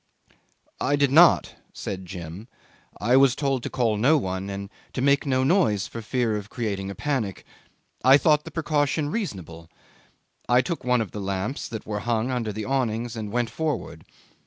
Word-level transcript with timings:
'I 0.79 0.95
did 0.95 1.11
not,' 1.11 1.53
said 1.73 2.07
Jim. 2.07 2.47
'I 2.99 3.17
was 3.17 3.35
told 3.35 3.61
to 3.61 3.69
call 3.69 3.97
no 3.97 4.17
one 4.17 4.49
and 4.49 4.71
to 4.93 4.99
make 5.03 5.27
no 5.27 5.43
noise 5.43 5.85
for 5.85 6.01
fear 6.01 6.37
of 6.37 6.49
creating 6.49 6.89
a 6.89 6.95
panic. 6.95 7.45
I 8.03 8.17
thought 8.17 8.43
the 8.43 8.49
precaution 8.49 9.11
reasonable. 9.11 9.69
I 10.49 10.61
took 10.61 10.83
one 10.83 11.01
of 11.01 11.11
the 11.11 11.21
lamps 11.21 11.69
that 11.69 11.85
were 11.85 11.99
hung 11.99 12.31
under 12.31 12.51
the 12.51 12.65
awnings 12.65 13.15
and 13.15 13.31
went 13.31 13.51
forward. 13.51 14.03